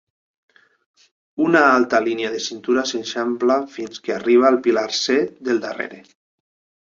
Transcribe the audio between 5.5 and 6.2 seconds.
darrere.